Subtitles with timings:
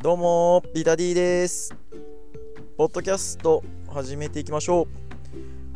[0.00, 1.74] どうもビタディです。
[2.76, 4.86] ポッドキャスト始めていきましょう。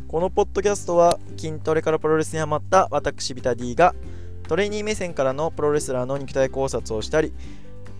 [0.06, 3.96] このポッドキャストは筋トレからプロレスにハマった私ビタディが
[4.46, 7.34] トレーニー目線からのプロレスラーの肉体考察をしたり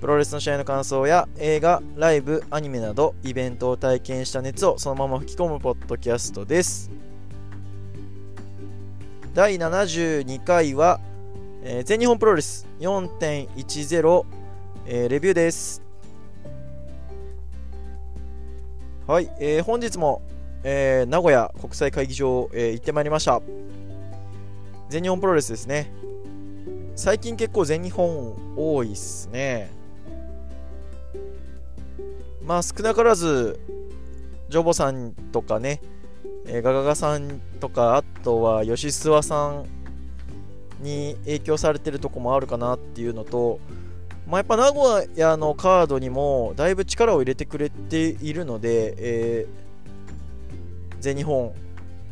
[0.00, 6.89] プロレスの試合の感想や映画、ライブ、アニメなどイベントを体験した熱をそのまま吹き込むポッドキャストです。
[9.34, 11.00] 第72回は、
[11.65, 14.25] えー全日本プロレス4.10、
[14.87, 15.83] えーレビューです。
[19.05, 20.23] はい、えー本日も、
[20.62, 23.42] えー名古屋国際会議場、えー行ってまいりました。
[24.91, 25.92] 全日本プロレスですね。
[26.95, 29.73] 最近結構全日本多いっすね。
[32.47, 33.59] まあ少なからず
[34.48, 35.80] ジョボさんとかね、
[36.47, 39.66] えーガガガさんとかあとは吉諏訪さん
[40.80, 43.58] に影響されてるとこもあるかなっていうのと
[44.27, 49.62] まあ、やっぱ名古屋のカードにもだいぶ力を入れてくれているので、えー
[51.01, 51.53] 全日本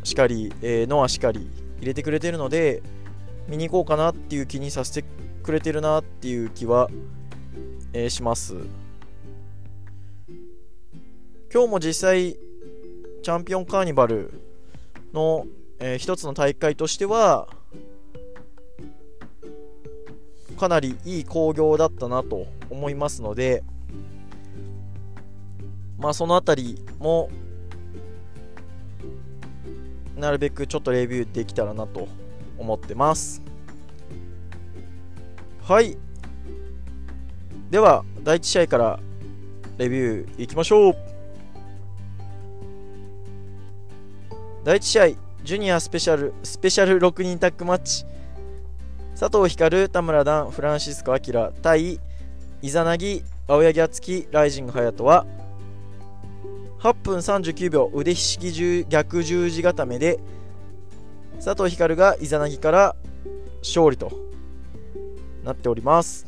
[0.02, 2.82] しかり、えーノアしかり入れてくれてるので
[3.46, 5.04] 見に行こうかなっていう気にさせて
[5.44, 6.90] くれてるなっていう気は、
[7.92, 8.54] えーします。
[11.52, 14.32] 今日も実際チャンピオンカーニバル
[15.12, 15.46] の、
[15.78, 17.48] えー一つの大会としては
[20.60, 23.64] かなりいい興行だったなと思いますので、
[25.98, 27.30] まあ、そのあたりも
[30.16, 32.08] なるべくちょっとレビューできたらなと
[32.58, 33.42] 思ってます。
[35.62, 35.96] はい。
[37.70, 39.00] では、第1試合から
[39.78, 40.96] レビューいきましょう。
[44.62, 45.08] 第1試合、
[45.42, 48.04] ジュニアスペシャル、スペシャル6人タッグマッチ。
[49.20, 52.00] 佐藤光、田村段、フランシスコ・アキラ対
[52.62, 55.26] イザナギ、青柳敦樹、ライジング隼人は
[56.78, 60.18] 8分39秒腕ひしぎ十逆十字固めで
[61.34, 62.96] 佐藤光がイザナギから
[63.58, 64.10] 勝利と
[65.44, 66.26] なっております。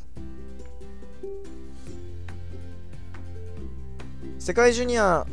[4.38, 5.26] 世界ジュニア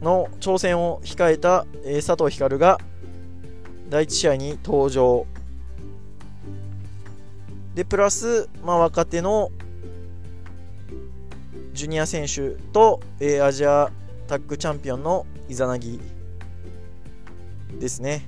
[0.00, 2.78] の挑戦を控えた、えー佐藤光が
[3.90, 5.26] 第1試合に登場。
[7.74, 9.50] でプラス、まあ、若手の
[11.72, 13.90] ジュニア選手と、えーアジア
[14.28, 16.00] タッグチャンピオンのイザナギ
[17.78, 18.26] ですね。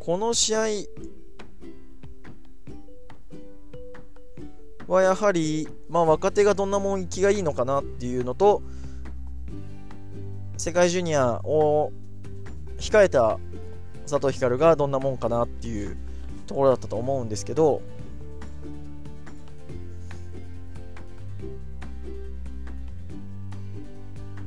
[0.00, 0.60] この試合
[4.88, 8.62] はやはり、まあ、若手がどんなもん生きがいいのかなっていうのと
[10.56, 11.92] 世界ジュニアを
[12.80, 13.38] 控えた
[14.08, 15.96] 佐藤光がどんなもんかなっていう
[16.46, 17.82] ところだったと思うんですけど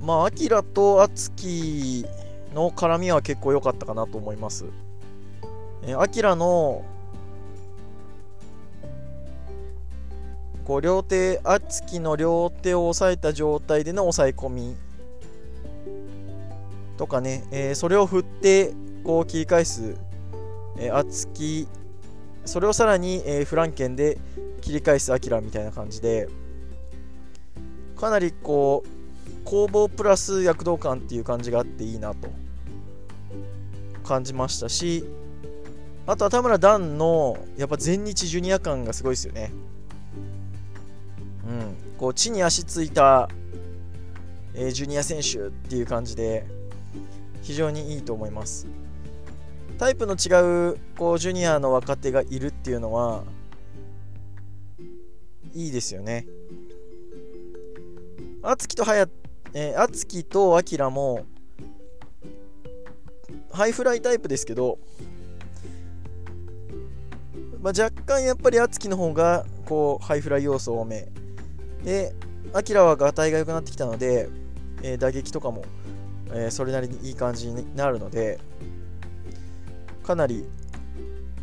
[0.02, 2.06] まあアキラとアツキ
[2.54, 4.66] の絡みは結構良かったかなと思います。
[5.84, 6.84] えーアキラの
[10.66, 14.76] こう両手アツキの両手を押さえた状態での押さえ込み。
[17.04, 19.98] とかね、えーそれを振ってこう切り返す、
[20.78, 21.68] えー、厚木
[22.46, 24.18] それをさらに、えーフランケンで
[24.62, 26.30] 切り返すアキラみたいな感じで
[27.98, 28.90] かなりこう
[29.44, 32.30] 攻防プラス躍動感っていう感じがあっていいなと
[34.06, 35.04] 感じましたし
[36.08, 39.52] あとは田村段のやっぱ全日ジュニア感がすごいですよね。
[41.48, 41.76] うん。
[41.98, 43.30] こう地に足ついた、
[44.54, 46.46] えージュニア選手っていう感じで
[47.44, 48.68] 非常にいいと思います。
[49.78, 53.24] タイプの違うこうジュニアの若手がいるっていうのは
[55.54, 56.26] いいですよね。
[58.42, 59.08] 敦樹とはや
[59.54, 61.26] えー、敦樹とアキラも
[63.52, 64.80] ハイフライタイプですけど、
[67.62, 71.08] まあ、若干やっぱり敦樹の方がこうハイフライ要素多め。
[71.84, 72.16] で
[72.54, 74.30] アキラはガタイが良くなってきたので、
[74.82, 75.64] えー打撃とかも
[76.32, 78.40] えーそれなりにいい感じになるので
[80.04, 80.46] かなり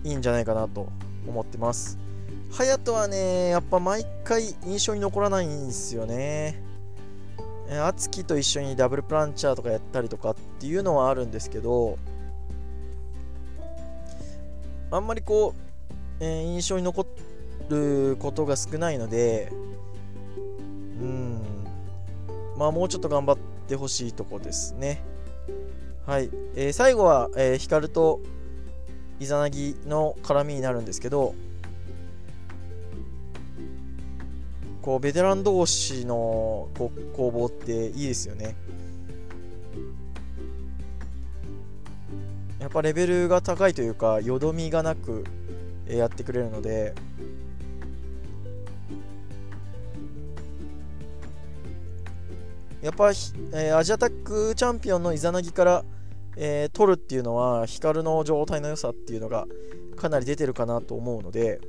[0.05, 0.88] いいんじゃないかなと
[1.27, 1.99] 思ってます。
[2.53, 6.62] 隼人はねやっぱ毎回印象に残らないんですよね。
[7.69, 11.99] えー敦樹と一緒にダブルプランチャーとかやったりとかっていうのはあるんですけど
[14.91, 15.55] あんまりこ
[16.21, 17.06] う、えー印象に残
[17.69, 19.53] ることが少ないので
[21.00, 21.41] うん
[22.59, 23.43] まあもうちょっと頑張って
[23.76, 25.02] ほしいとこですね。
[26.06, 28.20] はい、えー最後は、えー、光と
[29.20, 31.34] イザナギの絡みになるんですけど
[34.82, 38.56] こうベテラン同士のこう攻防っていいですよね。
[42.58, 45.25] やっぱレベルが高いというかよどみがなく
[45.88, 46.94] やってくれるので
[52.82, 55.85] やっぱ、えー、アジアタックチャンピオンのイザナギから、
[56.37, 59.47] えー、取るっていうのはヒカルの状態の良さっていうのが
[59.97, 61.61] かなり出てるかなと思うので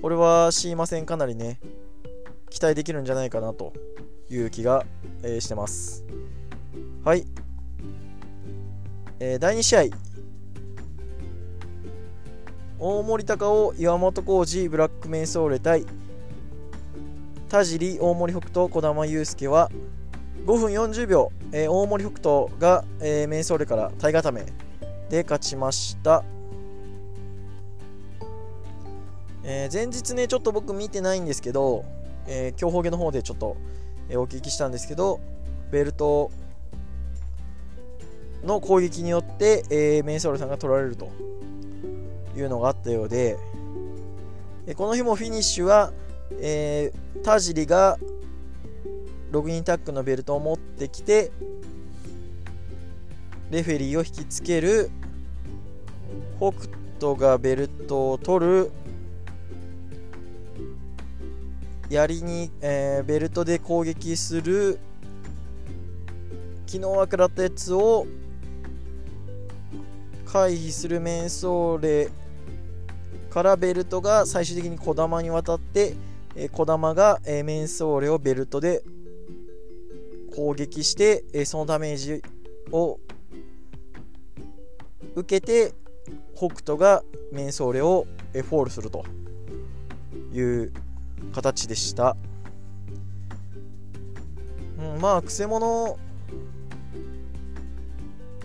[0.00, 1.60] これはシーマ戦かなりね
[2.50, 3.72] 期待できるんじゃないかなと
[4.30, 4.86] いう気が、
[5.22, 6.04] えー、してます。
[7.04, 7.26] はい、
[9.20, 9.82] えー、第2試合。
[12.78, 15.86] 大森高尾岩本浩二ブラックメンソーレ対
[17.48, 19.70] 田尻大森北斗児玉悠介は
[20.44, 24.44] 5分40秒、えー、大森北斗が、えー、メンソーレから体固め
[25.08, 26.24] で勝ちました、
[29.42, 31.84] えー、前日ねちょっと僕見てないんですけど、
[32.26, 33.56] えー、競歩芸の方でちょっと、
[34.10, 35.20] えー、お聞きしたんですけど
[35.70, 36.30] ベルト
[38.44, 41.10] の攻撃によって、えー、メンソーレさんが取られると
[42.36, 43.38] いうのがあったようで、
[44.66, 45.92] えこの日もフィニッシュは、
[46.40, 47.98] えー、田尻が
[49.34, 51.32] ログインタックのベルトを持ってきて
[53.50, 54.90] レフェリーを引きつける。
[56.38, 56.52] 北
[57.00, 58.70] 斗がベルトを取る。
[61.90, 64.78] 槍に、えー、ベルトで攻撃する。
[66.66, 68.06] 昨日は食らったやつを
[70.24, 72.10] 回避するメンソーレ
[73.30, 75.94] からベルトが最終的に小玉に渡って、
[76.34, 78.82] えー、小玉が、えー、メンソーレをベルトで
[80.34, 82.22] 攻撃して、えそのダメージ
[82.72, 82.98] を
[85.14, 85.72] 受けて
[86.34, 89.04] 北斗がメンソーレをフォールすると
[90.32, 90.72] いう
[91.32, 92.16] 形でした、
[94.78, 95.96] うん、まあくせ者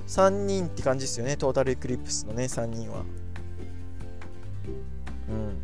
[0.08, 1.38] 3人って感じですよね。
[1.38, 3.04] トータルエクリプスのね3人は。
[5.30, 5.60] うん。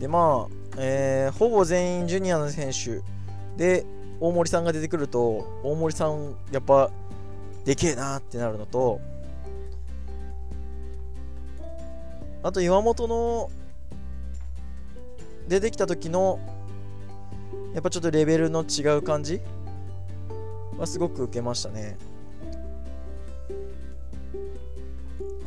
[0.00, 3.02] でまあ、えー、ほぼ全員ジュニアの選手
[3.56, 3.86] で
[4.24, 6.90] 大森さんが出てくると大森さんやっぱ
[7.66, 8.98] でけえなってなるのと
[12.42, 13.50] あと岩本の
[15.46, 16.40] 出てきた時の
[17.74, 19.42] やっぱちょっとレベルの違う感じ？
[20.78, 21.98] はすごく受けましたね。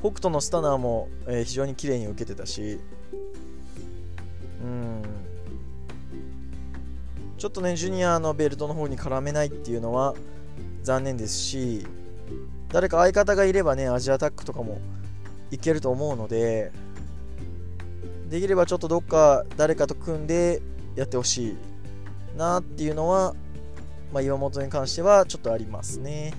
[0.01, 2.79] 北斗のスタナーも、えー、非常に綺麗に受けてたし
[7.37, 10.15] ちょっとね、ジュニアのベルトの方に絡めないっていうのは
[10.81, 11.85] 残念ですし、
[12.69, 14.81] 誰か相方がいればね、アジアタックとかも
[15.51, 16.71] いけると思うので、
[18.27, 20.61] できればちょっとどっか誰かと組んで
[20.95, 21.57] やってほしい
[22.37, 23.35] なっていうのは、
[24.11, 26.33] まあ、岩本に関してはちょっとありますね。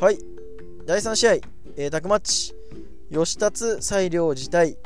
[0.00, 0.18] はい。
[0.84, 1.32] 第3試合、
[1.76, 2.54] えー、タクマッチ。
[3.12, 4.76] 吉達西良自体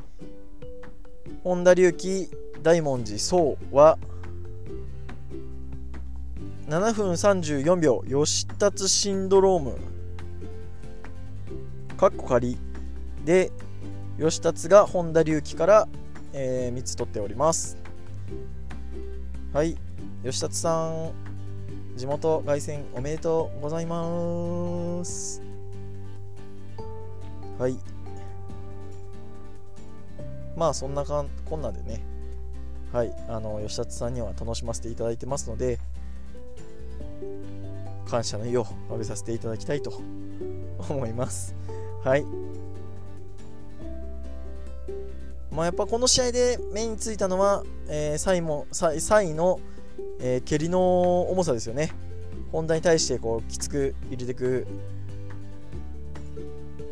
[1.44, 2.30] 本田隆起
[2.62, 3.98] 大文字壮は
[6.68, 9.76] 7分34秒吉達シンドローム
[11.98, 12.56] かっこ仮
[13.26, 13.52] で
[14.18, 15.88] 吉達が本田隆起から、
[16.32, 17.76] えー、3つ取っております。
[19.52, 19.76] はい。
[20.24, 21.12] 吉達さん
[21.94, 25.42] 地元凱旋おめでとうございます。
[27.58, 27.93] はい。
[30.56, 32.02] まあそんなかんこんなでね、
[32.92, 35.78] はい、あの吉達さんには楽しませていただいてますので、
[38.08, 40.00] 感謝の意を述べさせていただきたいと
[40.88, 41.54] 思います。
[42.04, 42.24] はい。
[45.50, 48.92] まあ、やっぱこの試合で目についたのは、えー、サイもサ
[49.22, 49.60] イの、
[50.18, 51.92] えー、蹴りの重さですよね。
[52.50, 54.66] 本題に対してこうきつく入れていく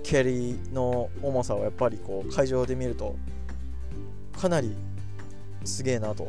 [0.02, 3.16] 蹴りの重さをやっぱりこう会場で見ると
[4.42, 4.75] かなり
[5.64, 6.28] すげえなと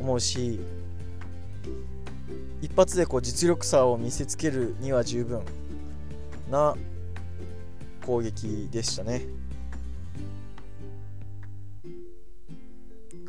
[0.00, 0.58] 思うし
[2.62, 5.42] 一発でこう実力差を見せつけるには十分
[6.50, 6.74] な
[8.06, 9.20] 攻撃でしたね。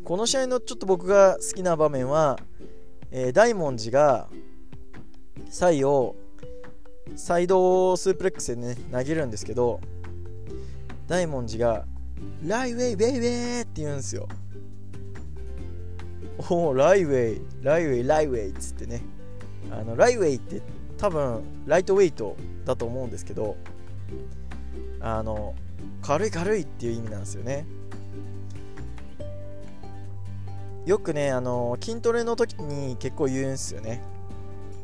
[0.04, 2.38] この試合のちょっと僕が好きな場面は、
[3.10, 4.28] えー、大文字が
[5.50, 6.16] サイを
[7.14, 9.80] サイドスープレックスでね投げるんですけど
[11.08, 11.84] 大文字が
[12.46, 14.28] ライウェイベイベーって言うんですよ。
[16.50, 19.02] おお、ライウェイ、ライウェイ、ライウェイっつってね、
[19.70, 20.62] あのライウェイって
[20.98, 23.56] 多分ライトウェイトだと思うんですけど
[25.00, 25.54] あの
[26.02, 27.66] 軽い軽いっていう意味なんですよね。
[30.86, 34.02] よくねあの筋トレの時に結構言うんですよね。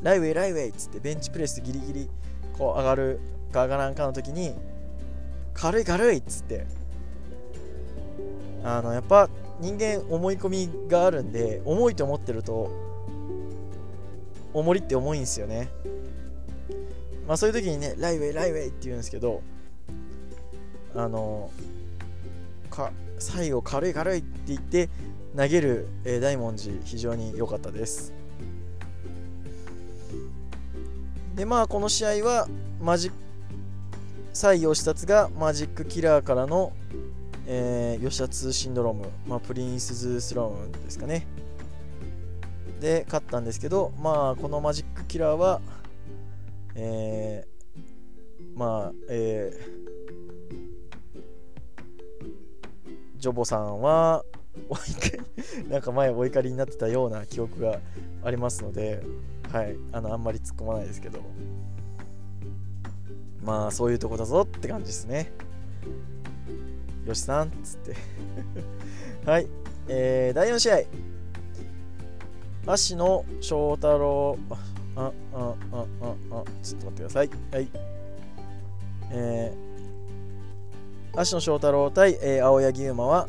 [0.03, 2.11] ライウェイライウェイっつってベンチプレスギリギリ
[2.59, 3.21] こう上がる
[3.53, 4.55] か上がらんかの時に
[5.55, 6.67] 軽い軽いっつって
[8.65, 9.29] あのやっぱ
[9.61, 12.71] 人間思い込みがあるんで重いと思ってると
[14.55, 15.69] 重りって重いんですよね。
[17.27, 19.43] まあそういう時にねライウェイライウェイって言うんですけど
[20.95, 21.51] あの
[22.71, 24.89] か最後軽い軽いって言って
[25.37, 28.13] 投げる、えー、大文字非常に良かったです。
[31.35, 32.47] でまあこの試合は
[32.81, 33.11] マジ
[34.35, 36.73] 西洋視察がマジックキラーからの、
[37.47, 41.27] えー、吉田ツシンドローム、まあ、プリンスズスロームですかね。
[42.81, 45.61] で勝ったんですけどまあこのマジックキラーは
[46.75, 54.25] えー、まあえー、ジョボさんは
[54.69, 55.17] お怒
[55.63, 57.79] りなんか前お怒りになってたような記憶が
[58.25, 59.03] ありますので、
[59.53, 61.21] はい、あのあんまり突っ込まないですけど。
[63.43, 65.33] まあそういうとこだぞって感じですね。
[67.07, 67.97] よしさんっつって。
[69.29, 69.49] はい、
[69.89, 70.83] えー、第4試合。
[72.67, 74.39] 足野翔太郎
[74.95, 77.31] あああああちょっと待ってください。
[77.51, 77.69] はい。
[79.11, 83.29] えー、足野翔太郎対、えー、青柳馬は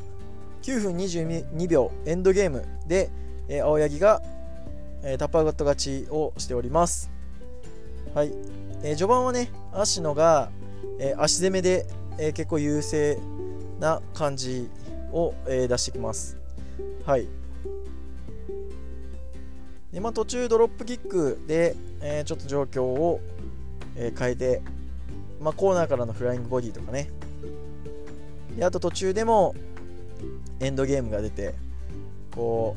[0.62, 3.10] 9分22秒エンドゲームで、
[3.48, 4.22] えー、青柳が、
[5.04, 7.12] えー、タッパーガット勝ちをしております。
[8.14, 8.32] はい。
[8.84, 10.52] えー、序盤はね、芦野が、
[11.00, 11.86] えー、足攻めで、
[12.18, 13.18] えー、結構優勢
[13.84, 14.70] な感じ
[15.12, 16.38] を、えー、出してきます。
[17.06, 17.28] はい。
[19.92, 23.20] でまあ、途中ドロップキックで、えー、ちょっと状況を、
[23.96, 24.62] えー、変えて、
[25.40, 27.12] まあ、コーナーからのフライングボディとかね
[28.58, 29.54] であと途中でも、
[30.60, 31.54] エンドゲームが出て
[32.34, 32.76] こ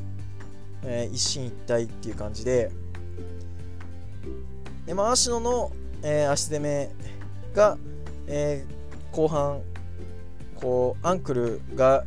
[0.83, 2.71] う、えー、一進一退っていう感じで
[4.85, 5.73] で、まあ、芦野の、
[6.03, 6.91] えー、足攻め
[7.55, 7.79] が、
[8.27, 9.63] えー、後半
[10.61, 12.05] こうアンクルが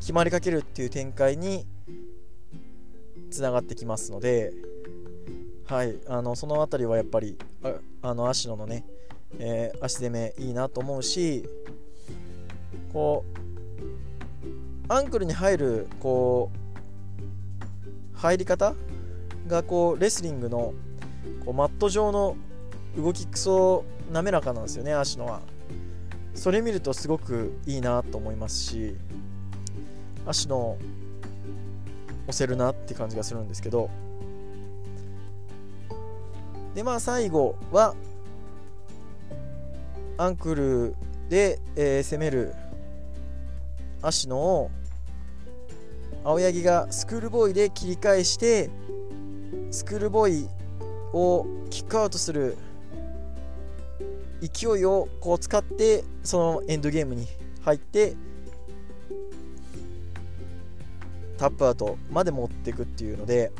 [0.00, 1.66] 決まりかけるっていう展開に
[3.30, 4.52] つながってきますので、
[5.66, 8.84] はい、あのその辺りはやっぱりああの芦野のね、
[9.38, 11.44] えー、足攻めいいなと思うし
[12.92, 13.24] こ
[14.88, 16.50] うアンクルに入るこ
[18.14, 18.74] う入り方
[19.46, 20.74] がこうレスリングの
[21.44, 22.36] こうマット上の
[22.96, 25.40] 動きくそ滑らかなんですよね足のは。
[26.34, 28.96] それ見るとすごくいいなと思いますし
[30.26, 30.76] 足の
[32.26, 33.90] 押せるなって感じがするんですけど。
[36.74, 37.94] でまあ最後は
[40.16, 40.94] アンクル
[41.28, 42.54] で、えー、攻める
[44.02, 44.70] 足野を
[46.24, 48.70] 青柳がスクールボーイで切り返して
[49.70, 50.48] スクールボーイ
[51.12, 52.56] をキックアウトする
[54.40, 57.26] 勢いをこう使ってそのエンドゲームに
[57.62, 58.14] 入って
[61.36, 63.52] タップアウトまで持っていくっていうので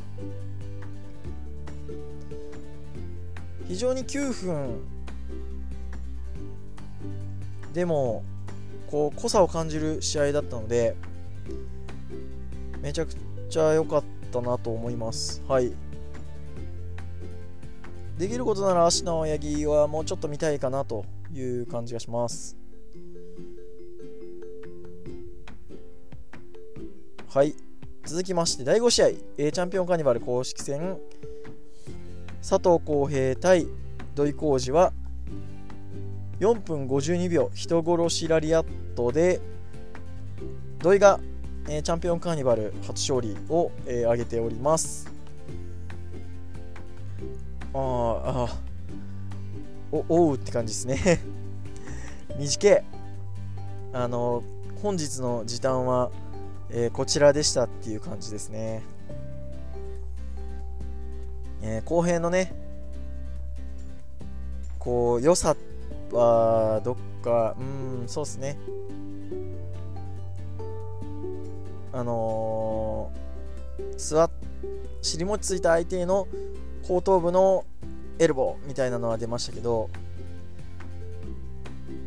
[3.68, 4.80] 非常に9分
[7.72, 8.25] でも
[8.90, 10.96] こう濃さを感じる試合だったので
[12.82, 13.14] めちゃく
[13.49, 15.42] ちゃ良かったなと思います。
[15.46, 15.72] はい。
[18.20, 22.54] できることなら足の親木はもうちょっと見たいかなという感じがします。
[27.30, 27.54] はい。
[28.04, 29.08] 続きまして第5試合。
[29.38, 30.98] A チャンピオンカーニバル公式戦。
[32.46, 33.66] 佐藤浩平対
[34.14, 34.92] 土井浩二は
[36.40, 37.50] 4分52秒。
[37.54, 39.40] 人殺しラリアットで
[40.80, 41.20] 土井が
[41.70, 45.19] えチャンピオンカーニバル初勝利を、えー、挙げております。
[47.72, 48.58] ああ
[49.92, 51.20] おおうって感じですね。
[52.38, 52.84] 短い
[53.92, 54.42] あの
[54.82, 56.10] 本日の時短は、
[56.70, 58.82] えー、こちらでしたっていう感じですね、
[61.60, 62.52] えー、後編のね
[64.78, 65.56] こう良さ
[66.12, 67.62] はどっかう
[68.04, 68.58] んそうですね。
[71.92, 74.30] あのー、座っ
[75.02, 76.28] 尻餅ついた相手への
[76.90, 77.64] 後頭部の
[78.18, 79.88] エルボーみたいなのは出ましたけど、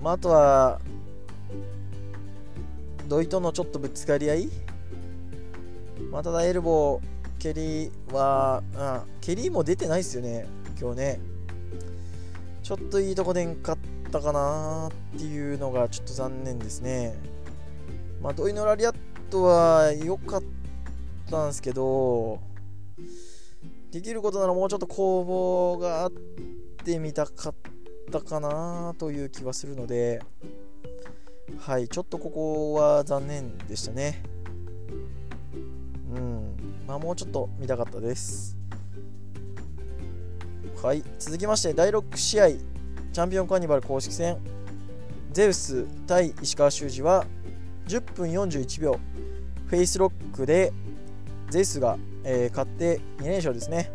[0.02, 0.82] まあ、あとは
[3.08, 4.50] 土井とのちょっとぶつかり合い、
[6.12, 7.02] まあ、ただエルボー
[7.40, 10.48] ケリーは、あケリーも出てないですよね、
[10.78, 11.20] 今日ね。
[12.62, 13.78] ちょっといいとこでんかっ
[14.12, 17.16] たかなっていうのがちょっと残念ですね。
[18.22, 18.96] まあ、土井のラリアッ
[19.30, 20.44] トは良かっ
[21.32, 22.42] たんですけど、
[23.94, 26.12] できることならもうちょっと攻防があっ
[26.84, 27.56] てみたかっ
[28.12, 30.20] たかなという気はするので、
[31.60, 34.24] はい、ちょっとここは残念でしたね。
[36.12, 36.56] うん、
[36.88, 38.58] まあもうちょっと見たかったです。
[40.82, 44.40] はい、続きまして第6試合、チャンピオンカーニバル公式戦、
[45.34, 47.28] ゼウス対石川修司は
[47.88, 49.00] 10分41秒、
[49.68, 50.74] フェイスロックで
[51.52, 53.92] ゼウスが、えー、勝って2連勝ですね。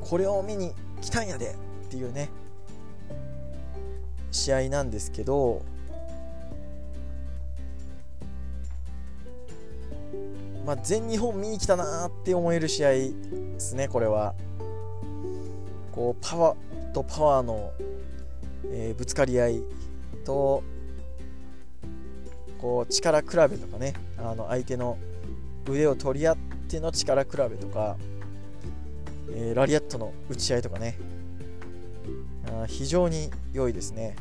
[0.00, 1.54] これを見に来たんやで
[1.86, 2.28] っていうね、
[4.30, 5.62] 試合なんですけど、
[10.66, 13.12] まあ、全日本見に来たなって思える試合で
[13.58, 14.34] すね、これは。
[15.92, 17.72] こうパワーとパワーの、
[18.70, 19.62] えー、ぶつかり合い
[20.24, 20.62] と
[22.62, 24.96] こう力比べとかねあの相手の
[25.68, 26.36] 腕を取り合っ
[26.68, 27.96] ての力比べとか、
[29.34, 30.96] えー、ラリアットの打ち合いとかね
[32.46, 34.14] あ非常に良いですね。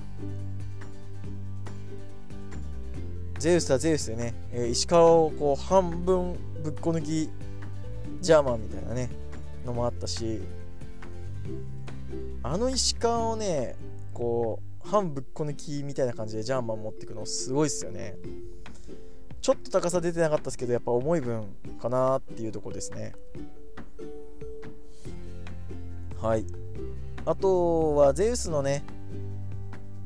[3.38, 7.30] ゼウスはゼウスでね、えー、石川をこう半分ぶっこ抜き
[8.22, 9.10] ジャーマンみたいなね
[9.66, 10.42] のもあったし
[12.44, 13.76] あの石川をね
[14.14, 18.18] こう半ぶっこ抜きみたいな感じでジャーマン持っていくのすごいっすよね。
[19.42, 21.44] ちょっと高さ出てなかったですけどやっぱ重い分
[21.82, 23.14] かなっていうとこですね。
[26.22, 26.46] はい。
[27.26, 28.84] あとはゼウスのね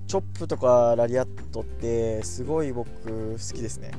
[0.08, 2.88] チョップとかラリアットってすごい僕
[3.34, 3.92] 好きですね。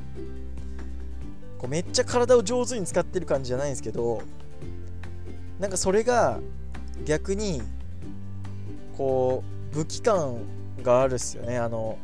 [1.59, 4.23] こうめっちゃ体を上手に使ってる感じじゃないんですけど
[5.59, 6.39] なんかそれが
[7.05, 7.63] 逆に
[8.97, 10.39] こう武器感
[10.87, 11.59] があるっすよね。
[11.59, 11.99] あの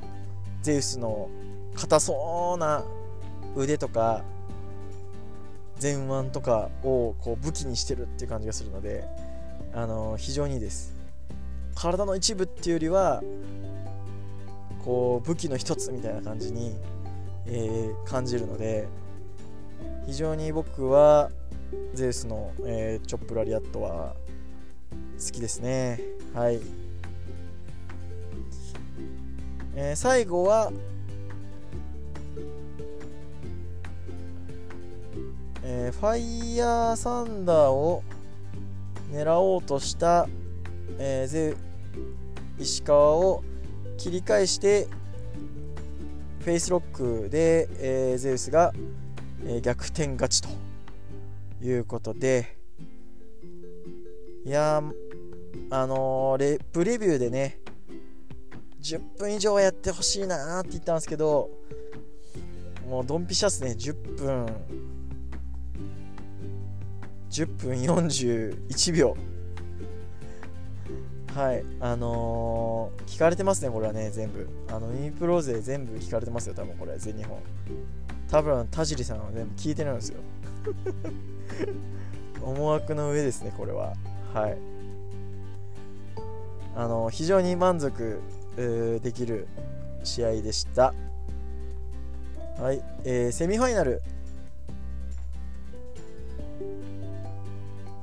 [0.62, 1.31] ゼウスの
[1.75, 2.85] 硬そうな
[3.57, 4.23] 腕とか
[5.81, 9.05] 前腕とかをこう武器にしてるっていう感じがするので
[9.75, 10.95] あの非常にいいです。
[11.75, 13.23] 体の一部っていうよりは
[14.85, 16.77] こう武器の一つみたいな感じに、
[17.47, 18.87] えー、感じるので
[20.07, 21.31] 非常に僕は
[21.95, 24.14] ゼウスの、えー、チョップラリアットは
[25.18, 26.01] 好きですね。
[26.35, 26.61] はい、
[29.74, 30.72] えー、最後は
[35.64, 38.02] えー、ファイヤーサンダーを
[39.12, 40.28] 狙おうとした、
[40.98, 41.54] えー、ゼ
[42.58, 43.44] 石川を
[43.96, 44.88] 切り返して
[46.40, 48.72] フェイスロックで、えー、ゼウスが、
[49.46, 50.48] えー、逆転勝ちと
[51.62, 52.58] いうことで
[54.44, 54.82] いや
[55.70, 57.62] あのー、レプレビューでね
[58.83, 61.49] 10分以上やってほしいなって言ったんですけど
[62.88, 63.71] もうドンピシャっすね。
[63.71, 64.47] 10分
[67.31, 69.16] 10分41秒。
[71.35, 71.64] はい。
[71.81, 74.47] あのー、聞かれてますねこれはね全部。
[74.68, 76.99] あのミニプロ勢全部聞かれてますよ多分これ。
[76.99, 77.38] 全日本。
[78.29, 80.21] 多分田尻さんは全部聞いてるんですよ。
[82.42, 83.95] 思惑の上ですねこれは。
[84.35, 84.59] はい。
[86.75, 88.21] あの、非常に満足
[88.57, 89.49] できる
[90.03, 90.95] 試合でした。
[92.59, 94.03] はい、えー、セミファイナル。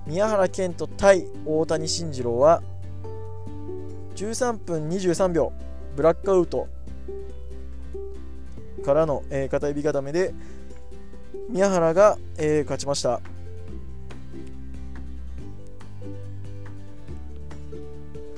[0.08, 2.64] 宮原健人対大谷慎次郎は
[4.16, 5.54] 13分23秒
[5.96, 6.68] ブラックアウト
[8.84, 10.34] からの、えー、片指固めで
[11.50, 13.22] 宮原が、えー、勝ちました。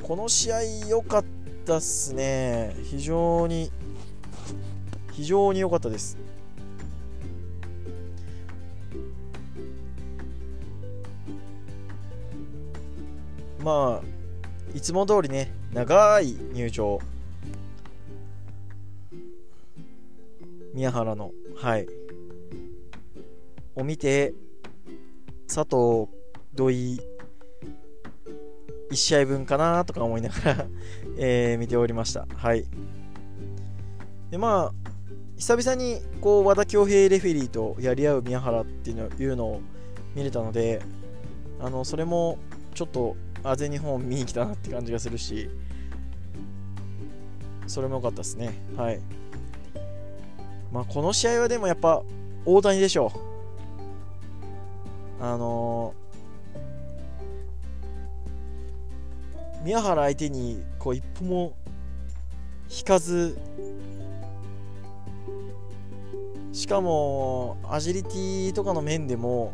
[0.04, 1.41] この試合良かった
[1.78, 3.72] っすね非常に
[5.12, 6.18] 非常に良かったです。
[13.64, 17.00] まあいつも通りね長い入場。
[20.74, 21.88] 宮原のはい。
[23.76, 24.34] を見て
[25.48, 26.10] 佐藤
[26.54, 27.00] 土井
[28.92, 30.68] 1試合分かなとか思いながら
[31.24, 32.26] えー、見ておりました。
[32.36, 32.66] はい。
[34.32, 34.92] でまあ
[35.38, 39.62] 久々にこう和田恭平レフェリーとやり合う宮原っていうのを
[40.16, 40.82] 見れたので
[41.60, 42.40] あのそれも
[42.74, 45.48] ちょっとあ全日本見に来たなって感じがするし
[47.68, 48.54] それも良かったですね。
[48.76, 49.00] はい。
[50.72, 52.02] まあこの試合はでもやっぱ
[52.46, 53.12] 大谷でしょ
[55.20, 55.24] う。
[55.24, 61.54] あのー、宮原相手にこう一歩も
[62.68, 63.38] 引かず
[66.52, 69.54] しかもアジリティとかの面でも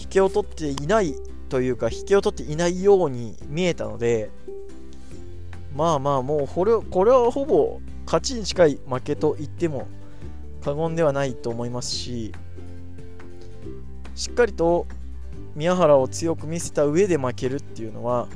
[0.00, 1.16] 引けを取っていない
[1.48, 4.30] というか引けを取っていないように見えたので
[5.74, 9.88] まあまあもうこれこれはほぼ勝ちに近い負けと言っても
[10.62, 12.32] 過言ではないと思いますし
[14.14, 14.86] しっかりと
[15.56, 18.28] 宮原を強く見せた上で負けるっていうのは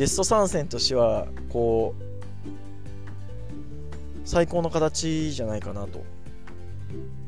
[0.00, 2.02] ゲスト参戦としてはこう
[4.24, 6.06] 最高の形じゃないかなと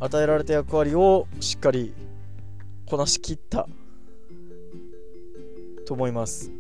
[0.01, 1.93] 与えられた役割をしっかり
[2.87, 3.69] こなしきった
[5.85, 6.51] と思います。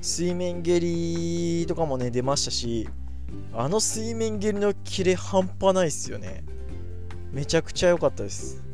[0.00, 2.88] 水面蹴りとかもね出ましたし
[3.54, 6.42] あの水面蹴りのキレ半端ないっすよね。
[7.30, 8.66] めちゃくちゃ良かったです。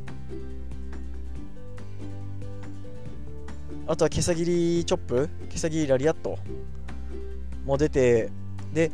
[3.87, 6.39] あとは毛さ切りチョップ毛さ切りラリアット
[7.65, 8.31] も出て
[8.73, 8.91] で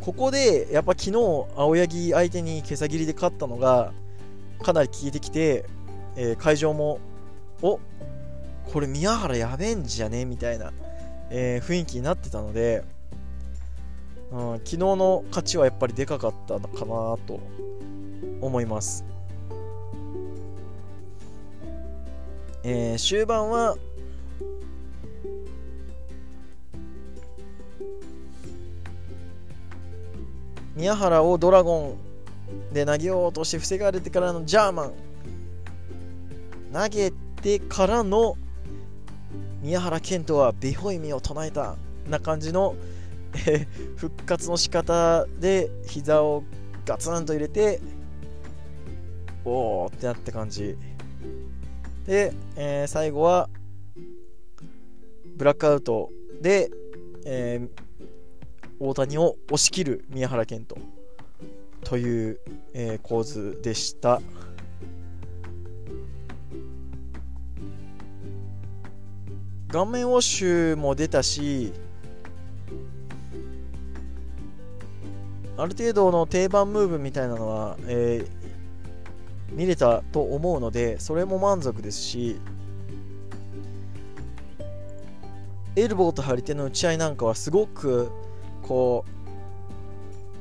[0.00, 1.12] ここでやっぱ昨日
[1.56, 3.92] 青柳相手に毛さ切りで勝ったのが
[4.62, 5.64] かなり効いてきて、
[6.16, 7.00] えー、会場も
[7.62, 7.80] お
[8.72, 10.24] これ宮原やべえんじゃね？
[10.24, 10.72] みたいな、
[11.30, 12.84] えー、雰囲気になってたので、
[14.30, 17.40] うん、昨日の勝ちはやっぱりでかかったのかなと
[18.40, 19.04] 思います。
[22.62, 23.76] えー、終盤は
[30.74, 31.96] 宮原をドラゴ
[32.70, 34.92] ンで投げようとして防がれてからのジャーマン。
[36.72, 37.10] 投げ
[37.42, 38.36] てからの
[39.62, 41.76] 宮原健人はベホイミを唱えた。
[42.08, 42.74] な感じの、
[43.34, 46.42] えー、復活の仕方で膝を
[46.86, 47.80] ガツンと入れて
[49.44, 50.76] おおってなった感じ。
[52.08, 53.50] で、えー、最後は
[55.36, 56.08] ブラックアウト
[56.40, 56.70] で、
[57.26, 57.68] えー、
[58.80, 60.78] 大谷を押し切る宮原健人
[61.84, 62.40] という、
[62.72, 64.22] えー、構図でした。
[69.70, 71.74] 顔面ウォッシュも出たし
[75.58, 78.37] ある程度の定番ムーブみたいなのは、えー、
[79.52, 82.40] 見れたと思うのでそれも満足ですし
[85.76, 88.10] エルボーと張り手の打ち合いなんかはすごく
[88.62, 89.18] こう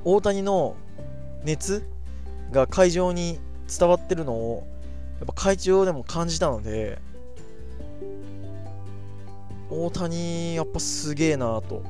[0.04, 0.76] 大谷の
[1.44, 1.88] 熱
[2.52, 4.68] が会場に伝わってるのを
[5.20, 7.00] やっぱ会場でも感じたので
[9.70, 11.84] 大谷やっぱすげえなと。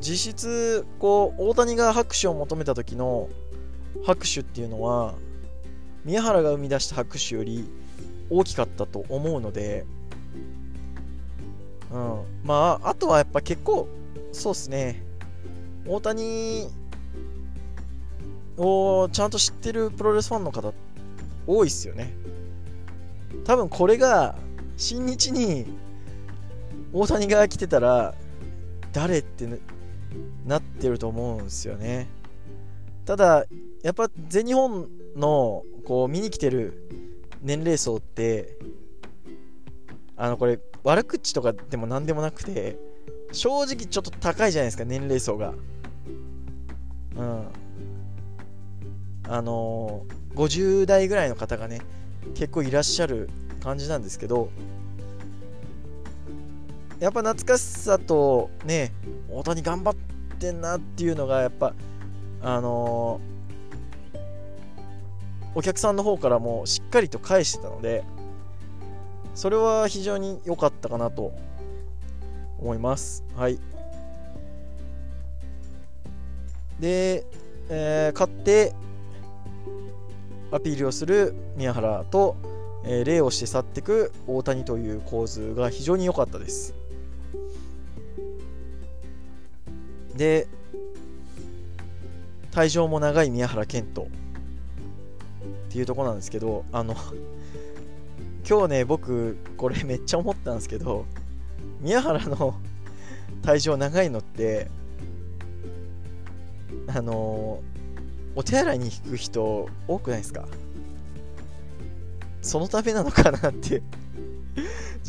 [0.00, 3.30] 実質こう大谷が拍手を求めた時の
[4.04, 5.14] 拍手っていうのは
[6.04, 7.68] 宮原が生み出した拍手より
[8.30, 9.86] 大きかったと思うので、
[11.92, 13.88] うん、まああとはやっぱ結構
[14.32, 15.02] そうっすね。
[15.86, 16.68] 大谷
[18.56, 20.72] をちゃんと知ってるプロレスファンの方
[21.46, 22.12] 多いっすよね。
[23.44, 24.36] 多分これが
[24.76, 25.66] 新日に
[26.92, 28.14] 大谷が来てたら
[28.92, 29.46] 誰って
[30.46, 32.08] なってると思うんですよね。
[33.04, 33.44] ただ
[33.82, 36.88] やっぱ全日本のこう見に来てる
[37.42, 38.56] 年齢層って
[40.16, 42.78] あのこれ悪口とかでも何でもなくて
[43.32, 45.54] 正直ちょっと高いじゃないですか年齢層が。
[47.16, 47.48] うん。
[49.26, 51.80] あのー、50代ぐらいの方がね
[52.34, 53.30] 結構いらっしゃる
[53.62, 54.50] 感じなんですけど
[57.00, 58.92] やっぱ懐かしさとね
[59.30, 59.94] 大谷頑張っ
[60.38, 61.74] てんなっていうのがやっぱ
[62.42, 63.33] あのー、
[65.54, 68.04] お客さんの方からもしっかりと返してたので
[69.34, 71.32] それは非常に良かったかなと
[72.58, 73.24] 思います。
[73.36, 73.58] はい。
[76.78, 77.24] で、
[77.68, 78.74] えー、勝って
[80.50, 82.36] アピールをする宮原と、
[82.84, 86.74] えー、礼をして去っていく大谷という構図が非常に良かったです。
[90.16, 90.46] で
[92.52, 94.23] 退場も長い宮原健人。
[95.74, 96.94] っていうとこなんですけどあの
[98.48, 101.04] 今日ね僕これ めっちゃ思ったんですけど
[101.80, 102.54] 宮原の
[103.42, 104.68] 退場長いのって
[106.86, 107.60] あの
[108.36, 110.46] お手洗いに行く人多くないですか？
[112.40, 113.82] そのためなのかなって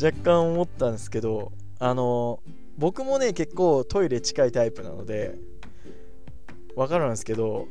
[0.02, 2.40] 若干思ったんですけどあの
[2.76, 5.38] 僕もね結構トイレ近いタイプなので
[6.74, 7.68] わかるんですけど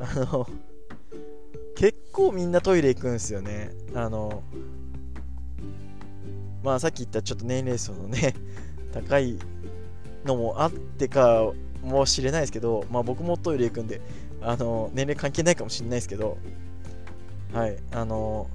[0.00, 0.48] あの
[1.82, 3.72] 結構みんなトイレ行くんですよね。
[3.92, 4.44] あの
[6.62, 8.36] まあさっき言ったちょっと年齢層のね
[8.94, 9.36] 高い
[10.24, 11.50] のもあってか
[11.82, 14.00] もしれないですけどまあ僕もトイレ行くんで
[14.40, 16.38] あの年齢関係ないかもしれないですけど
[17.52, 18.46] はいあの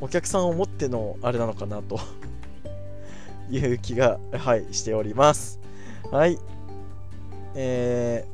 [0.00, 2.00] お客さんを持ってのあれなのかなと
[3.48, 5.60] いう気が、はい、しております。
[6.10, 6.36] はい。
[7.54, 8.26] え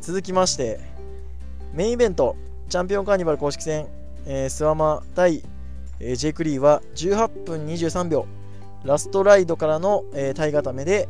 [0.00, 0.80] ー、続きまして
[1.72, 2.34] メインイベント。
[2.68, 3.86] チャンピオンカーニバル公式戦、
[4.26, 5.42] えー、スワマ対、
[6.00, 8.26] えー、ジェイク・リーは18分23秒
[8.84, 11.08] ラストライドからの、えー、体固めで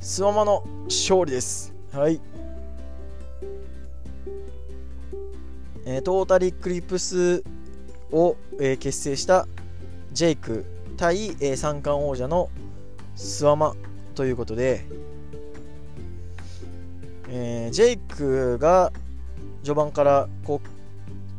[0.00, 1.74] スワマの勝利です。
[1.92, 2.20] はい。
[5.86, 7.44] えー、トータリクリプス
[8.10, 9.46] を、えー、結成した
[10.12, 10.64] ジェイク
[10.96, 12.50] 対、えー、三冠王者の
[13.14, 13.74] スワマ
[14.14, 14.84] ということで、
[17.28, 18.92] えー、ジェイクが
[19.62, 20.73] 序盤からこう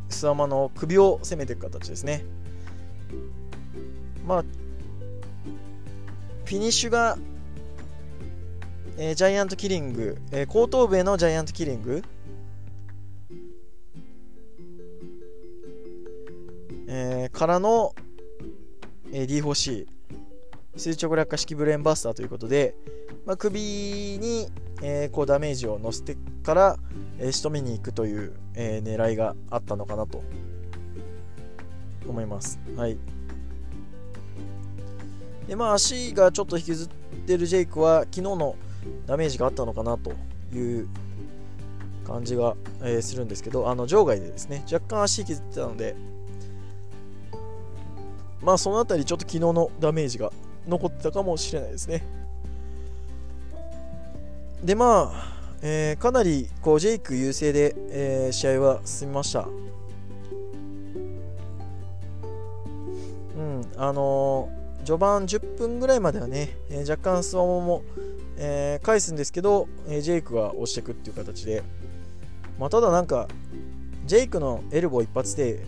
[0.08, 2.24] スワマの首を攻めていく形ですね。
[4.26, 4.42] まあ、
[6.44, 7.16] フィニッシュが、
[8.98, 12.02] えー、ジャイアントキリング、えー、後頭部へのジャイアントキリング
[16.88, 17.94] えー、からの、
[19.12, 19.86] えー、D4C
[20.76, 22.74] 垂直落下式ブレーンバスターということで、
[23.24, 24.48] まあ、首に、
[24.82, 26.16] えー、こうダメージを乗せて
[26.46, 26.78] から、
[27.18, 30.22] えー、仕留めに行くという、えー、狙いがあったのかなと
[32.08, 32.60] 思います。
[32.76, 32.96] はい。
[35.48, 36.88] で、まあ足がちょっと引きずっ
[37.26, 38.54] てるジェイクは昨日の
[39.06, 40.12] ダメージがあったのかなと
[40.54, 40.88] いう
[42.06, 45.96] 感じが、えー、するんですけど、あの場外でですね、若干足引きずってたので、
[48.40, 50.30] まあその辺りちょっと昨日のダメージが
[50.68, 52.04] 残ってたかもしれないですね。
[54.62, 55.35] でまあ、
[55.68, 59.48] えー、かなりこうジェイク優勢で、えー、試合は進みました。
[63.36, 67.82] うん、あのー、序盤10分ぐらいまではね、えー、若干スワモも、
[68.36, 71.64] えー、返すんですけど、えー、ジェイクが押していくっていう形で、
[72.60, 73.26] まあ、ただなんか、
[74.04, 75.64] ジェイクのエルボー一発で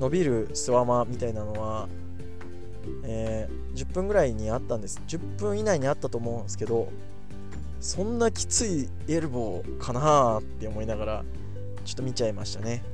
[0.00, 1.88] 伸びるスワマみたいなのは、
[3.04, 6.88] えー、10分ぐらいにあったんです10分以内にあったと思うんですけど
[7.82, 11.24] そんなきついエルボーかなって思いながら
[11.84, 12.84] ちょっと見ちゃいましたね。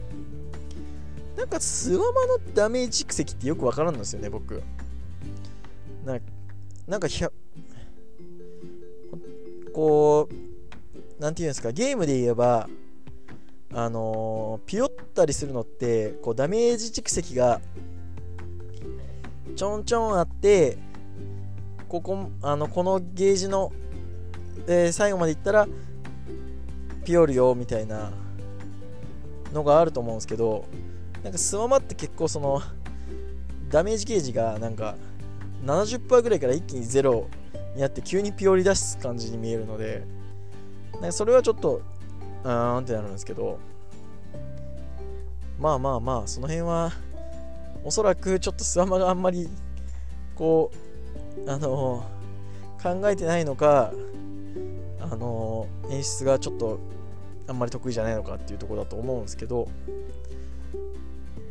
[1.36, 4.62] なんかスワマのダメージ蓄積ってよくわからんのですよね僕。
[6.06, 6.18] な
[6.86, 7.06] なんか
[9.74, 10.26] こ
[11.18, 12.66] うなんていうんですかゲームで言えば
[13.74, 17.60] あのー、ピヨったりするのってこうダメージ蓄積が
[19.54, 20.78] ちょんちょんあって
[21.90, 23.70] ここあのこのゲージの、
[24.66, 25.66] えー、最後までいったら
[27.04, 28.12] ピヨるよみたいな
[29.52, 30.66] のがあると思うんですけど
[31.22, 32.60] なんかスママって結構その
[33.70, 34.96] ダメージゲージがなんか
[35.64, 37.28] 70%ぐらいから一気にゼロ
[37.74, 40.04] になって急にピヨり出す感じに見えるので
[40.94, 41.82] なんかそれはちょっと
[42.44, 43.58] うーんってなるんですけど、
[45.58, 46.92] まあまあまあ、その辺は、
[47.84, 49.48] おそらくちょっとスワマがあんまり、
[50.34, 50.70] こ
[51.44, 52.04] う、あの
[52.82, 53.92] 考えてないのか、
[55.10, 56.78] あの演出がちょっと
[57.46, 59.68] あんまり得意じゃないのかっていうとこだと思うんですけど、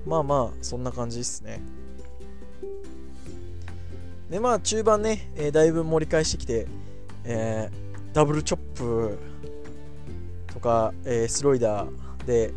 [0.06, 1.62] まあまあ、そんな感じですね。
[4.30, 6.68] で、まあ、中盤ね、えー、だいぶ盛り返してきて、
[7.24, 9.18] えー、ダブルチョップ
[10.54, 12.54] とか、えー、スロイダーで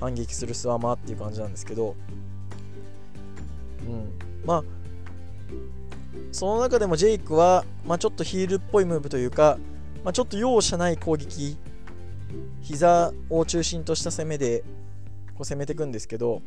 [0.00, 1.94] 反撃するスワマーっていう感じなんですけど、
[3.86, 4.12] うん、
[4.44, 4.64] まあ
[6.30, 9.58] その中でもジェイクは、まあ、ちょっとヒールっぽいムーブというか、
[10.04, 11.56] まあ、ちょっと容赦ない攻撃。
[12.60, 14.60] 膝を中心とした攻めで
[15.34, 16.42] こう攻めていくんですけど。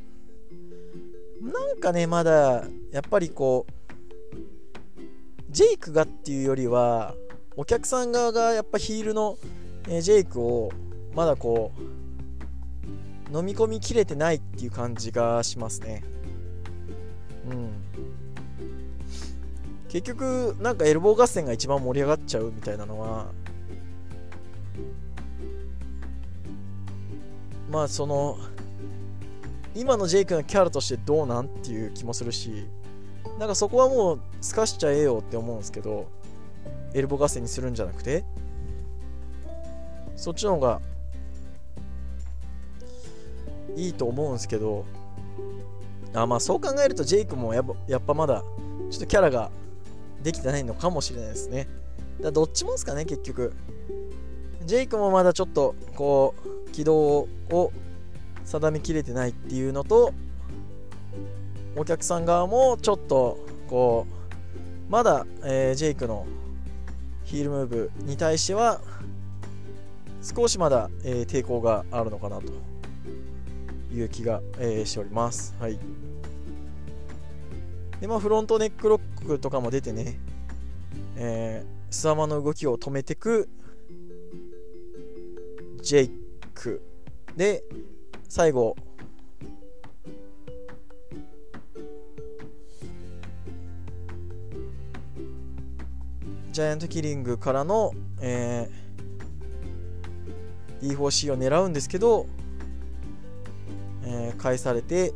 [1.42, 3.72] なんかねまだやっぱりこう
[5.50, 7.16] ジェイクがっていうよりは
[7.58, 9.38] お客さん側がやっぱヒールの、
[9.90, 10.72] えジェイクを
[11.14, 11.74] まだこ
[13.34, 16.04] う飲み込みきれてないっていう感じがしますね。
[17.50, 17.72] うん。
[19.90, 23.28] 結局なんかエルボー合戦が一番盛り上がっちゃうみたいなのは
[27.72, 28.38] まあその
[29.74, 32.68] 今のジェイクのキャラとしてどうなんっていう気もするし
[33.40, 36.08] なんかそこはもう透かしちゃええよって思うんですけど
[36.94, 38.24] エルボ合戦にするんじゃなくて
[40.16, 40.82] そっちの方が
[43.78, 44.86] いいと思うんですけど
[46.14, 48.44] あまあそう考えるとジェイクもやっぱやっぱまだ
[48.90, 49.50] ちょっとキャラが
[50.22, 51.68] できてないのかもしれないですね。
[52.22, 53.54] だどっちもですかね、結局。
[54.66, 57.72] ジェイクもまだちょっと、こう、軌道を
[58.46, 60.14] 定めきれてないっていうのと、
[61.76, 63.38] お客さん側もちょっと、
[63.70, 66.26] こう、まだ、えー、ジェイクの
[67.24, 68.82] ヒールムーブに対しては、
[70.22, 72.52] 少しまだ、えー、抵抗があるのかなと
[73.94, 75.56] いう気が、えー、しております。
[75.60, 75.80] はい。
[78.02, 80.20] で、まあ、フロントネックロックとかも出てね、
[81.16, 83.48] えー、スワマの動きを止めてく
[85.82, 86.21] ジェイ
[86.62, 86.82] ク。
[87.36, 87.64] で
[88.30, 88.76] 最後。
[96.52, 102.28] ジャイアントキリングからの、えー、D4C を狙うんですけど、
[104.04, 105.14] えー、返されて。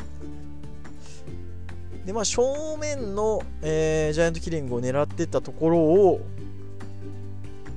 [2.06, 6.22] でまあ正面の、えー、ジャイアントキリングを狙ってたところを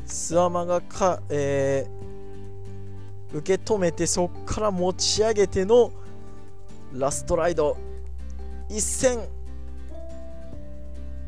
[0.04, 2.07] 諏訪魔がか、えー、
[3.32, 5.92] 受け止めてそこから持ち上げての
[6.92, 7.76] ラストライド。
[8.70, 9.20] 一閃。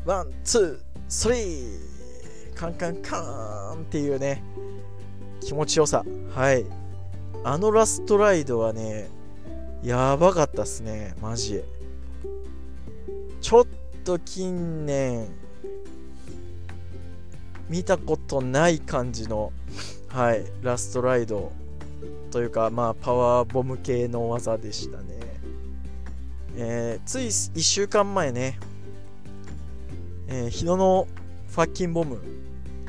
[0.05, 2.01] ワンツースリー。
[2.55, 4.43] カンカンカーンっていうね
[5.41, 6.03] 気持ちよさ。
[6.33, 6.65] はい。
[7.43, 9.09] あのラストライドはね
[9.83, 11.15] やばかったっすね。
[11.21, 11.63] マジ
[13.41, 13.67] ちょっ
[14.03, 15.27] と近年
[17.67, 19.51] 見たことない感じの、
[20.09, 21.51] はい、ラストライド。
[22.31, 25.19] というか、まあ、パワーボム系の技でしたね。
[26.55, 28.59] えー、つい1週間前ね、
[30.27, 31.07] えー、日野の
[31.49, 32.21] ファッキンボム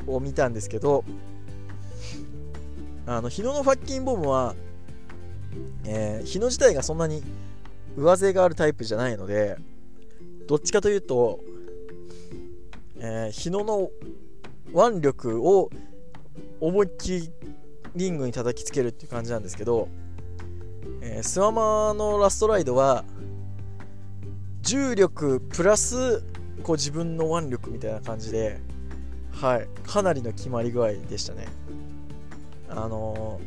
[0.07, 1.03] を見たんですけど、
[3.05, 4.55] あの日野のファッキンボムは、
[5.85, 7.21] えー、日野自体がそんなに
[7.97, 9.57] 上背があるタイプじゃないので、
[10.47, 11.39] どっちかというと、
[12.99, 13.89] えー、日野の
[14.73, 15.69] 腕力を
[16.59, 17.31] 思いっきり
[17.95, 19.87] リングに叩きつけるっていう感じなんですけど、
[21.01, 23.03] えー、スワマのラストライドは
[24.61, 26.23] 重力プラス
[26.63, 28.59] こう自分の腕力みたいな感じで、
[29.31, 31.47] はい、かなりの決まり具合でしたね。
[32.69, 33.39] あの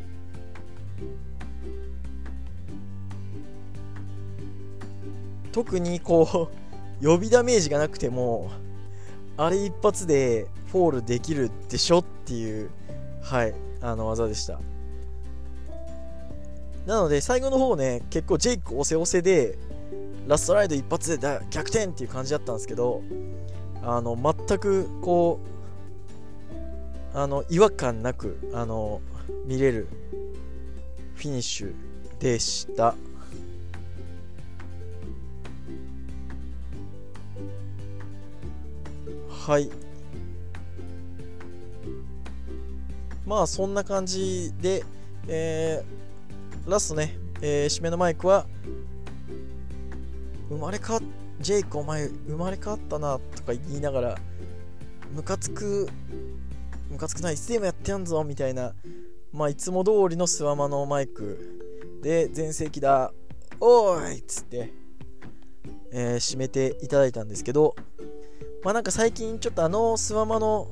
[5.45, 6.55] ー、特にこう
[7.03, 8.49] 予備ダメージがなくても
[9.35, 12.69] あれ一発でフォールできるでしょっていう、
[13.21, 14.59] はい、あの技でした。
[16.85, 19.57] なので、最後の方ね、結構ジェイク押せ押せで、
[20.25, 23.01] ラストライド一発で逆転っていう感じだったんですけど、
[23.83, 25.39] あの、全くこ
[27.13, 29.01] う、あの、違和感なく、あの、
[29.45, 29.87] 見れる
[31.15, 31.73] フィニッシュ
[32.19, 32.95] でした。
[39.47, 39.86] はい
[43.27, 44.85] まあそんな感じで、
[45.27, 48.47] えー、ラストね、えー、締めのマイクは
[50.49, 51.03] 生まれ変わっ
[51.41, 54.17] ジェイクお前生まれ変わったなとか言いながら
[55.13, 55.89] ムカつく
[56.89, 58.73] ムカつくないつでもやってやんぞみたいな
[59.33, 63.11] まあいつも通りのスワマのマイクで全盛期だ
[63.59, 64.71] おーいっつって、
[65.91, 67.75] えー、締めていただいたんですけど
[68.63, 70.69] まあなんか最近ちょっとあのスワマの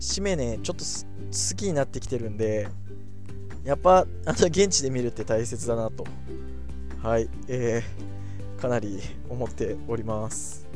[0.00, 0.84] 締めね、ちょっと
[1.34, 2.68] 好きになってきてるんで、
[3.64, 6.06] やっぱあの現地で見るって大切だなと、
[7.02, 10.66] はい、えー、かなり思っております。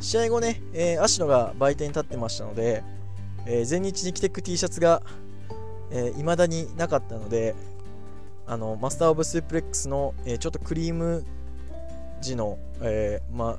[0.00, 2.82] 試合後ね、えー、芦野が売店に立ってましたので、
[3.46, 5.02] えー、全日に着てく T シャツが、
[5.90, 7.54] えー、だになかったので、
[8.46, 11.24] あのマスター・オブ・スープレックスの、えー、ちょっとクリーム
[12.22, 13.58] 地の、えー、ま、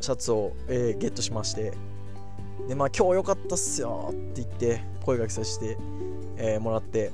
[0.00, 1.72] シャツを、えー、ゲットしまして
[2.68, 5.76] でまあ今日良かったっすよって言って声がけさせて、
[6.36, 7.10] えー、もらって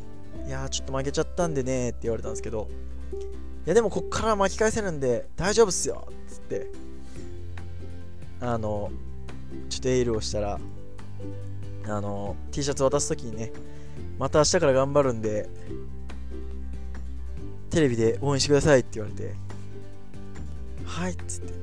[0.46, 2.68] いやちょっと負けちゃったんでねって言われたんですけど
[3.66, 6.70] いやでもこっから巻き返せるんで大丈夫っすよっつって
[8.40, 8.90] あの
[9.68, 10.58] ちょっとエールをしたら
[11.86, 13.52] あの T シャツ渡す時にね
[14.18, 15.48] また明日から頑張るんで
[17.70, 19.34] テレビで応援してくださいって言われて、
[20.84, 21.54] はいっつって、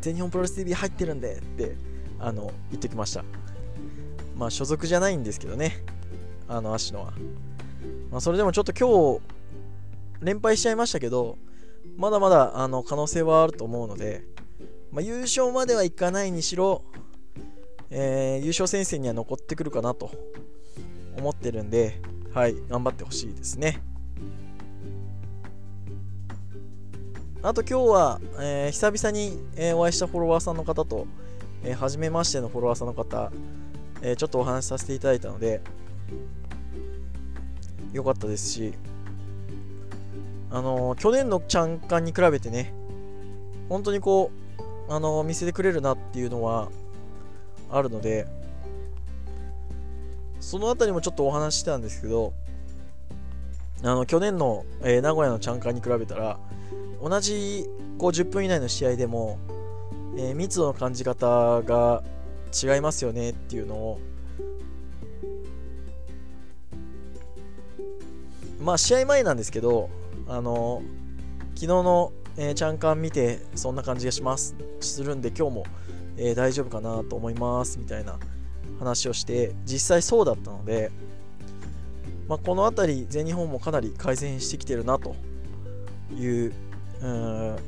[0.00, 1.76] 全日本プロレス TV 入ってるんでって
[2.18, 3.24] あの言ってきました。
[4.36, 5.84] まあ所属じゃないんですけどね、
[6.48, 7.12] あの芦野は。
[8.10, 11.38] まあ、それでもちょっと今日、連敗しちゃいましたけど、
[11.96, 14.24] まだまだあの可能性はあると思うので、
[14.90, 16.82] まあ、優勝まではいかないにしろ、
[17.90, 20.10] えー、優勝戦線には残ってくるかなと
[21.16, 22.00] 思ってるんで、
[22.34, 23.80] はい、頑張ってほしいですね。
[27.42, 31.06] あと今日は、えー、久々に、えー、お会いしたフォロワーさんの方と、
[31.64, 33.32] えー、初めましてのフォロワーさんの方、
[34.02, 35.62] えちょっとお話しさせていただいたので、
[37.94, 38.74] よかったですし、
[40.50, 42.74] あの去年のチャンカンに比べてね、
[43.70, 44.30] 本当にこ
[44.88, 46.68] う、あの見せてくれるなっていうのは
[47.70, 48.26] あるので、
[50.40, 52.34] そのあたりもちょっとお話ししてたんですけど、
[53.82, 56.38] あの去年の、えー、名古屋のチャンカンに比べたら、
[57.02, 57.66] 同じ
[57.98, 59.38] こう10分以内の試合でも、
[60.16, 62.02] えー、密度の感じ方が
[62.52, 64.00] 違いますよねっていうのを、
[68.60, 69.88] まあ試合前なんですけど、
[70.28, 70.82] あの
[71.54, 75.64] 昨日の、えー、チャンカン見てそんな感じがしますするんで今日も、
[76.16, 78.18] えー、大丈夫かなと思いますみたいな
[78.78, 80.90] 話をして実際そうだったので、
[82.28, 85.16] まあ、この辺り全日本もかなり改善してきてるなと
[86.18, 86.52] いうう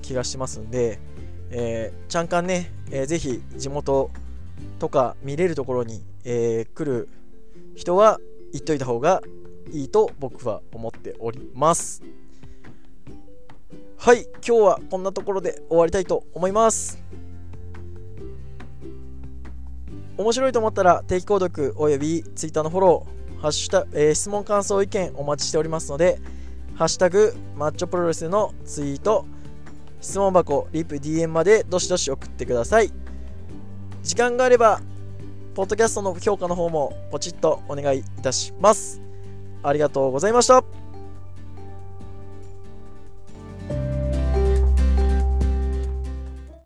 [0.02, 0.98] 気がしますんで、
[1.50, 4.10] えー、チャンカンね、えー、ぜひ地元
[4.78, 7.08] とか見れるところに、えー、来る
[7.74, 8.18] 人は
[8.52, 9.22] 行っといた方が
[9.72, 12.02] いいと僕は思っております。
[14.04, 17.00] はい今日はこんなところで終わりたいと思います
[20.18, 26.18] 面白いと思ったら定期購読および Twitter のフォローハッシュタえー、質問感想意見お待ちしておりますので
[26.74, 29.26] ハッシュタグマッチョプロレスのツイート
[30.00, 32.92] 質問箱リプ DM までどしどし送ってください。
[34.02, 34.80] 時間があれば
[35.54, 39.00] ポッドキャストの評価の方もポチッとお願いいたします。
[39.62, 40.81] ありがとうございました。